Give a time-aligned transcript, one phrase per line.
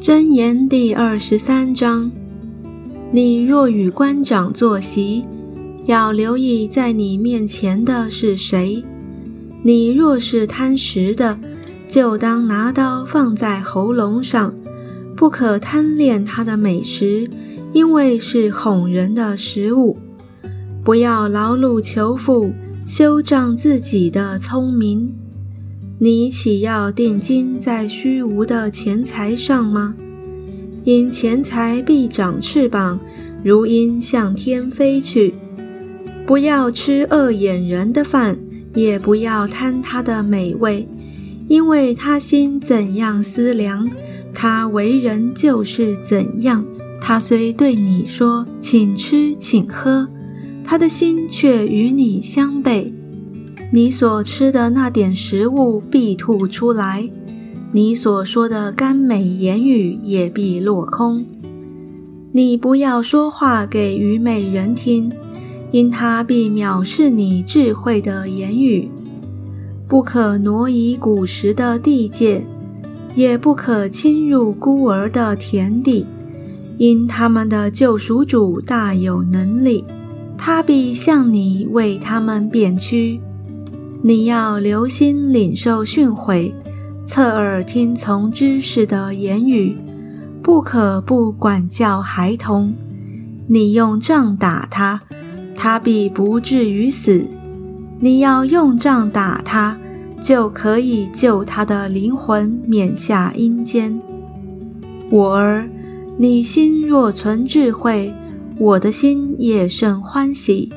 [0.00, 2.10] 箴言第二十三章：
[3.12, 5.26] 你若与官长坐席，
[5.84, 8.82] 要留意在你面前的是谁。
[9.62, 11.38] 你若是贪食的，
[11.86, 14.54] 就当拿刀放在喉咙上，
[15.14, 17.28] 不可贪恋他的美食，
[17.74, 19.98] 因为是哄人的食物。
[20.82, 22.54] 不要劳碌求富，
[22.86, 25.14] 修仗自己的聪明。
[26.02, 29.94] 你岂要定睛在虚无的钱财上吗？
[30.82, 32.98] 因钱财必长翅膀，
[33.44, 35.34] 如鹰向天飞去。
[36.26, 38.38] 不要吃恶眼人的饭，
[38.74, 40.88] 也不要贪他的美味，
[41.48, 43.86] 因为他心怎样思量，
[44.32, 46.64] 他为人就是怎样。
[46.98, 50.08] 他虽对你说请吃请喝，
[50.64, 52.90] 他的心却与你相悖。
[53.72, 57.08] 你所吃的那点食物必吐出来，
[57.70, 61.24] 你所说的甘美言语也必落空。
[62.32, 65.12] 你不要说话给愚昧人听，
[65.70, 68.88] 因他必藐视你智慧的言语。
[69.86, 72.44] 不可挪移古时的地界，
[73.14, 76.06] 也不可侵入孤儿的田地，
[76.76, 79.84] 因他们的救赎主大有能力，
[80.36, 83.20] 他必向你为他们辩屈。
[84.02, 86.54] 你要留心领受训诲，
[87.06, 89.76] 侧耳听从知识的言语，
[90.42, 92.74] 不可不管教孩童。
[93.46, 95.02] 你用杖打他，
[95.54, 97.26] 他必不至于死；
[97.98, 99.78] 你要用杖打他，
[100.22, 104.00] 就可以救他的灵魂免下阴间。
[105.10, 105.68] 我儿，
[106.16, 108.14] 你心若存智慧，
[108.58, 110.72] 我的心也甚欢喜。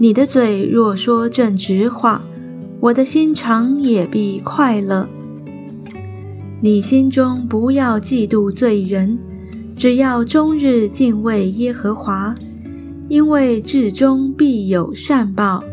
[0.00, 2.22] 你的嘴若说正直话，
[2.78, 5.08] 我的心肠也必快乐。
[6.60, 9.18] 你心中不要嫉妒罪人，
[9.76, 12.32] 只要终日敬畏耶和华，
[13.08, 15.64] 因为至终必有善报，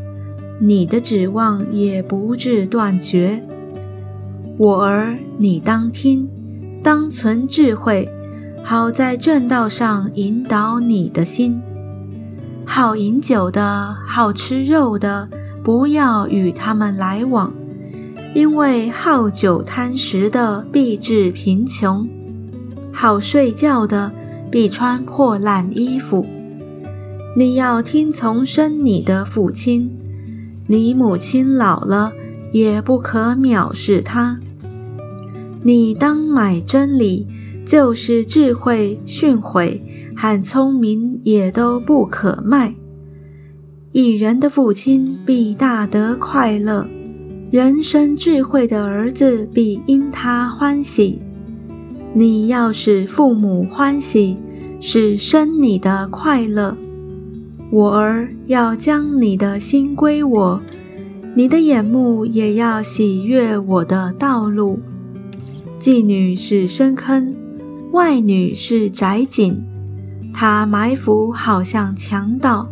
[0.59, 3.44] 你的指望也不至断绝。
[4.57, 6.27] 我儿，你当听，
[6.81, 8.09] 当存智慧，
[8.63, 11.61] 好在正道上引导你的心。
[12.75, 15.30] 好饮酒的，好吃肉的，
[15.63, 17.53] 不要与他们来往，
[18.34, 22.06] 因为好酒贪食的必致贫穷；
[22.91, 24.12] 好睡觉的
[24.52, 26.25] 必穿破烂衣服。
[27.38, 29.90] 你要听从生你的父亲，
[30.68, 32.12] 你母亲老了
[32.52, 34.38] 也不可藐视他。
[35.63, 37.25] 你当买真理，
[37.65, 39.81] 就是智慧训诲。
[40.17, 42.73] 和聪明也都不可卖。
[43.91, 46.87] 一人的父亲必大得快乐，
[47.51, 51.19] 人生智慧的儿子必因他欢喜。
[52.13, 54.37] 你要使父母欢喜，
[54.79, 56.77] 使生你的快乐。
[57.69, 60.61] 我儿要将你的心归我，
[61.35, 64.79] 你的眼目也要喜悦我的道路。
[65.77, 67.35] 妓女是深坑，
[67.95, 69.63] 外女是宅锦，
[70.33, 72.67] 她埋伏好像强盗，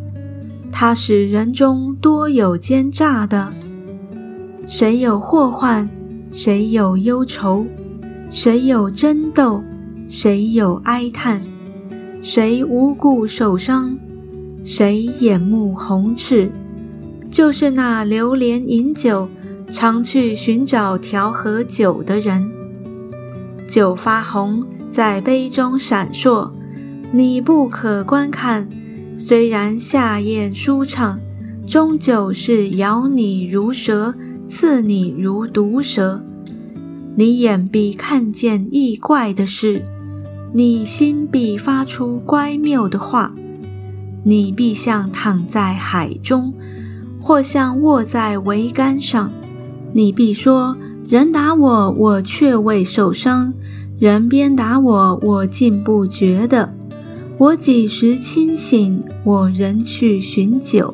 [0.69, 3.53] 她使人中多有奸诈的。
[4.67, 5.89] 谁有祸患，
[6.29, 7.65] 谁有忧愁，
[8.29, 9.63] 谁有争斗，
[10.09, 11.41] 谁有哀叹，
[12.21, 13.97] 谁无故受伤，
[14.65, 16.51] 谁眼目红赤，
[17.31, 19.29] 就是那流连饮酒，
[19.71, 22.51] 常去寻找调和酒的人。
[23.69, 24.61] 酒发红，
[24.93, 26.51] 在杯中闪烁。
[27.11, 28.69] 你不可观看，
[29.17, 31.19] 虽然下咽舒畅，
[31.65, 34.13] 终究是咬你如蛇，
[34.47, 36.23] 刺你如毒蛇。
[37.15, 39.83] 你眼必看见异怪的事，
[40.53, 43.33] 你心必发出乖谬的话。
[44.23, 46.53] 你必像躺在海中，
[47.19, 49.31] 或像卧在桅杆上。
[49.91, 50.77] 你必说：
[51.09, 53.53] 人打我，我却未受伤；
[54.03, 56.73] 人鞭打我，我竟不觉得。
[57.37, 59.01] 我几时清醒？
[59.23, 60.93] 我仍去寻酒。